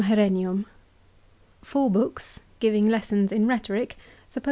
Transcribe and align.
Rheticorum 0.03 0.65
Four 1.61 1.91
books, 1.91 2.39
giving 2.59 2.89
lessons 2.89 3.31
in 3.31 3.45
Rhetoric; 3.45 3.97
supposed 4.29 4.39
C. 4.39 4.39